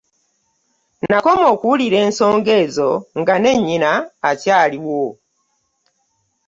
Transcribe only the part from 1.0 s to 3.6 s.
Nakoma okuwulira ensonga ezo nga ne